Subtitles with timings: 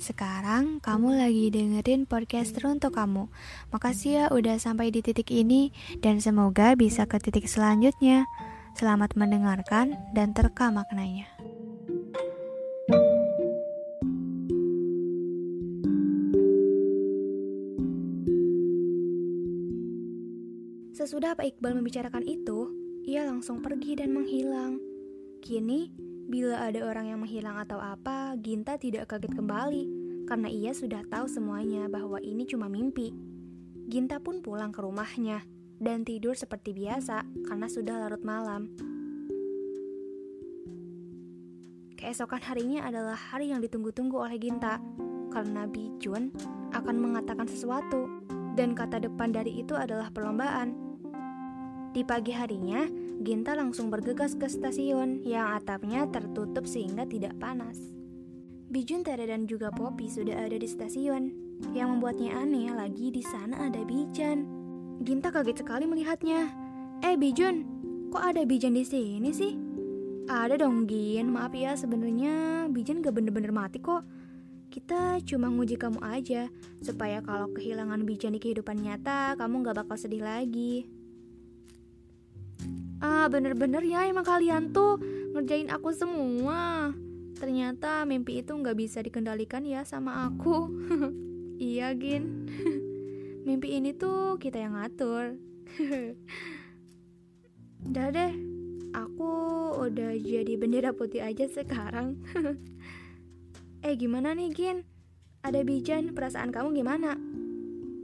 [0.00, 3.28] Sekarang kamu lagi dengerin podcast untuk kamu.
[3.68, 8.24] Makasih ya udah sampai di titik ini dan semoga bisa ke titik selanjutnya.
[8.72, 11.28] Selamat mendengarkan dan terka maknanya.
[20.96, 22.72] Sesudah Pak Iqbal membicarakan itu,
[23.04, 24.80] ia langsung pergi dan menghilang.
[25.44, 25.92] Kini,
[26.30, 29.82] bila ada orang yang menghilang atau apa, Ginta tidak kaget kembali
[30.30, 33.10] karena ia sudah tahu semuanya bahwa ini cuma mimpi.
[33.90, 35.42] Ginta pun pulang ke rumahnya
[35.82, 38.70] dan tidur seperti biasa karena sudah larut malam.
[41.98, 44.78] Keesokan harinya adalah hari yang ditunggu-tunggu oleh Ginta
[45.34, 46.30] karena Bijun
[46.70, 48.06] akan mengatakan sesuatu
[48.54, 50.78] dan kata depan dari itu adalah perlombaan.
[51.90, 52.86] Di pagi harinya,
[53.20, 57.76] Ginta langsung bergegas ke stasiun yang atapnya tertutup sehingga tidak panas.
[58.72, 61.28] Bijun, Tere, dan juga Poppy sudah ada di stasiun.
[61.76, 64.48] Yang membuatnya aneh lagi di sana ada Bijan.
[65.04, 66.48] Ginta kaget sekali melihatnya.
[67.04, 67.68] Eh Bijun,
[68.08, 69.52] kok ada Bijan di sini sih?
[70.24, 74.00] Ada dong Gin, maaf ya sebenarnya Bijan gak bener-bener mati kok.
[74.72, 76.48] Kita cuma nguji kamu aja,
[76.80, 80.99] supaya kalau kehilangan Bijan di kehidupan nyata, kamu gak bakal sedih lagi.
[83.00, 85.00] Ah, bener-bener ya emang kalian tuh
[85.32, 86.92] ngerjain aku semua.
[87.40, 90.68] Ternyata mimpi itu nggak bisa dikendalikan ya sama aku.
[91.56, 92.44] iya, Gin.
[93.48, 95.40] mimpi ini tuh kita yang ngatur.
[97.88, 98.32] Udah deh,
[98.92, 99.32] aku
[99.80, 102.20] udah jadi bendera putih aja sekarang.
[103.80, 104.84] eh, gimana nih, Gin?
[105.40, 107.16] Ada Bijan, perasaan kamu gimana?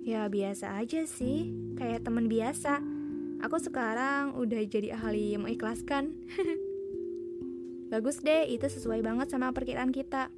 [0.09, 2.96] Ya, biasa aja sih, kayak teman biasa.
[3.45, 6.17] Aku sekarang udah jadi ahli mengikhlaskan.
[7.93, 10.33] Bagus deh, itu sesuai banget sama perkiraan kita.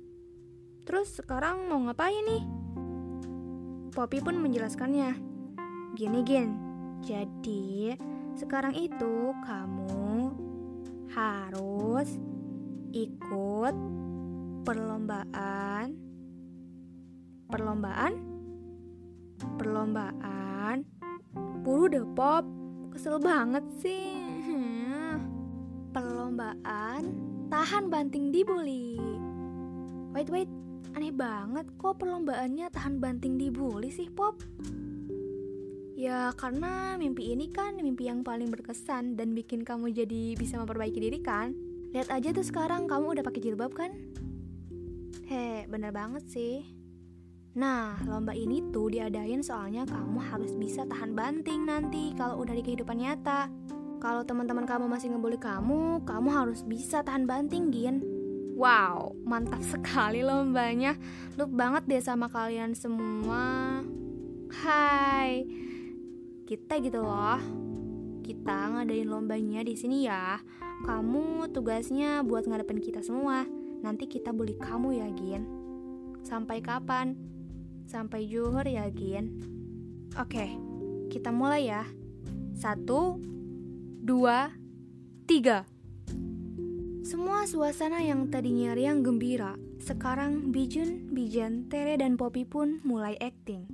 [0.84, 2.42] Terus sekarang mau ngapain nih?
[3.94, 5.16] Poppy pun menjelaskannya.
[5.97, 6.48] Gini, Gin.
[7.03, 7.94] Jadi,
[8.34, 10.34] sekarang itu kamu
[11.14, 12.19] harus
[12.92, 13.75] ikut
[14.62, 15.97] perlombaan
[17.48, 18.12] perlombaan
[19.56, 20.84] perlombaan
[21.64, 22.44] buru deh pop
[22.93, 24.28] kesel banget sih
[25.93, 27.03] perlombaan
[27.49, 29.00] tahan banting di bully.
[30.12, 30.50] Wait, wait,
[30.93, 34.41] aneh banget kok perlombaannya tahan banting di bully sih, Pop?
[35.99, 41.03] Ya karena mimpi ini kan mimpi yang paling berkesan dan bikin kamu jadi bisa memperbaiki
[41.03, 41.56] diri kan.
[41.91, 43.91] Lihat aja tuh sekarang kamu udah pakai jilbab kan?
[45.26, 46.78] He, bener banget sih.
[47.58, 52.62] Nah, lomba ini tuh diadain soalnya kamu harus bisa tahan banting nanti kalau udah di
[52.62, 53.50] kehidupan nyata.
[53.98, 57.98] Kalau teman-teman kamu masih ngebully kamu, kamu harus bisa tahan banting, Gin.
[58.54, 60.94] Wow, mantap sekali lombanya.
[61.34, 63.82] Lup banget deh sama kalian semua.
[64.54, 65.42] Hai.
[66.46, 67.42] Kita gitu loh.
[68.22, 70.38] Kita ngadain lombanya di sini ya.
[70.86, 73.42] Kamu tugasnya buat ngadepin kita semua.
[73.82, 75.42] Nanti kita bully kamu ya, Gin.
[76.22, 77.28] Sampai kapan?
[77.88, 79.32] Sampai juhur ya, Gin.
[80.21, 80.53] Oke,
[81.09, 81.88] kita mulai ya.
[82.53, 83.16] Satu,
[84.04, 84.53] dua,
[85.25, 85.65] tiga.
[87.00, 93.65] Semua suasana yang tadinya riang gembira, sekarang Bijun, Bijan, Tere, dan Poppy pun mulai acting.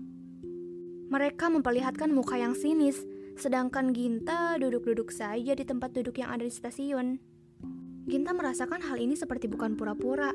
[1.10, 3.02] Mereka memperlihatkan muka yang sinis,
[3.34, 7.18] sedangkan Ginta duduk-duduk saja di tempat duduk yang ada di stasiun.
[8.06, 10.30] Ginta merasakan hal ini seperti bukan pura-pura,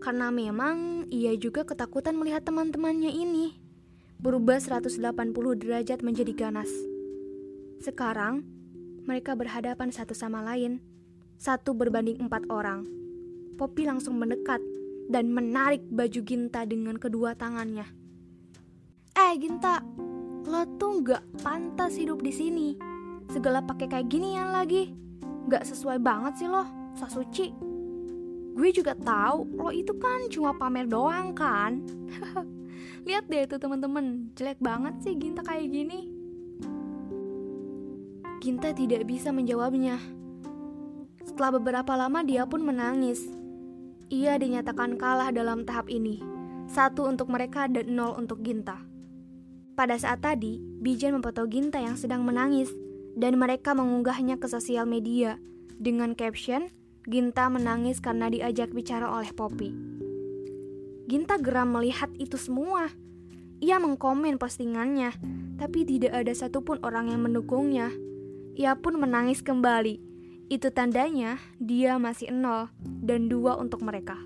[0.00, 3.60] karena memang ia juga ketakutan melihat teman-temannya ini
[4.20, 5.00] berubah 180
[5.60, 6.68] derajat menjadi ganas.
[7.80, 8.44] Sekarang,
[9.08, 10.80] mereka berhadapan satu sama lain,
[11.40, 12.84] satu berbanding empat orang.
[13.56, 14.60] Poppy langsung mendekat
[15.08, 17.88] dan menarik baju Ginta dengan kedua tangannya.
[19.16, 19.80] Eh Ginta,
[20.44, 22.68] lo tuh gak pantas hidup di sini.
[23.32, 24.92] Segala pakai kayak ginian lagi.
[25.48, 26.64] Gak sesuai banget sih lo,
[26.96, 27.69] Sasuci.
[28.54, 31.84] Gue juga tahu lo itu kan cuma pamer doang kan.
[33.06, 36.10] Lihat deh tuh temen-temen, jelek banget sih Ginta kayak gini.
[38.40, 40.00] Ginta tidak bisa menjawabnya.
[41.24, 43.28] Setelah beberapa lama dia pun menangis.
[44.10, 46.18] Ia dinyatakan kalah dalam tahap ini.
[46.66, 48.80] Satu untuk mereka dan nol untuk Ginta.
[49.78, 52.68] Pada saat tadi, Bijan memfoto Ginta yang sedang menangis
[53.16, 55.40] dan mereka mengunggahnya ke sosial media
[55.80, 56.68] dengan caption
[57.08, 59.72] Ginta menangis karena diajak bicara oleh Poppy.
[61.08, 62.92] Ginta geram melihat itu semua.
[63.64, 65.16] Ia mengkomen postingannya,
[65.56, 67.88] tapi tidak ada satupun orang yang mendukungnya.
[68.52, 69.96] Ia pun menangis kembali.
[70.52, 74.20] Itu tandanya dia masih nol dan dua untuk mereka.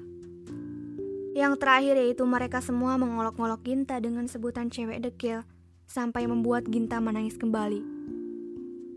[1.35, 5.47] Yang terakhir yaitu mereka semua mengolok-olok Ginta dengan sebutan cewek dekil,
[5.87, 7.83] sampai membuat Ginta menangis kembali.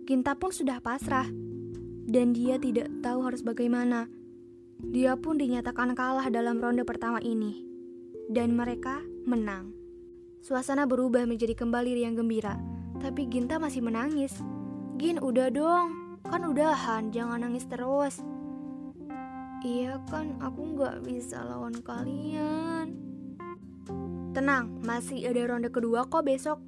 [0.06, 1.30] Ginta pun sudah pasrah,
[2.08, 4.08] dan dia tidak tahu harus bagaimana.
[4.80, 7.68] Dia pun dinyatakan kalah dalam ronde pertama ini,
[8.32, 9.76] dan mereka menang.
[10.40, 12.56] Suasana berubah menjadi kembali riang gembira,
[13.04, 14.40] tapi Ginta masih menangis.
[14.96, 18.24] Gin, udah dong, kan udahan, jangan nangis terus.
[19.66, 22.96] Iya kan, aku nggak bisa lawan kalian.
[24.32, 26.62] Tenang, masih ada ronde kedua kok besok.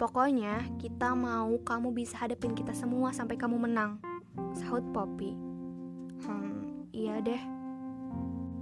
[0.00, 4.00] Pokoknya kita mau kamu bisa hadapin kita semua sampai kamu menang.
[4.54, 5.32] Sahut Poppy.
[6.26, 7.42] Hmm, iya deh.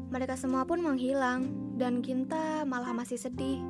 [0.08, 3.60] Mereka semua pun menghilang dan Kinta malah masih sedih.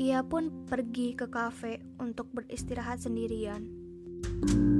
[0.00, 3.68] Ia pun pergi ke kafe untuk beristirahat sendirian.
[4.22, 4.71] thank you